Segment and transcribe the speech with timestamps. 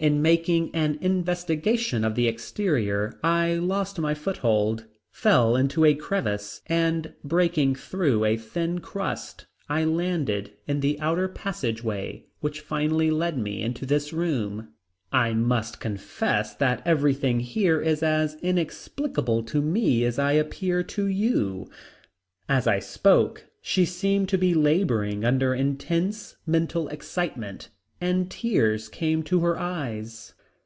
[0.00, 6.62] In making an investigation of the exterior I lost my foothold, fell into a crevice
[6.68, 13.36] and breaking through a thin crust I landed in the outer passageway which finally led
[13.36, 14.68] me into this room.
[15.12, 21.08] I must confess that everything here is as inexplicable to me as I appear to
[21.08, 21.68] you."
[22.48, 27.68] As I spoke she seemed to be laboring under intense mental excitement
[28.02, 30.32] and tears came to her eyes.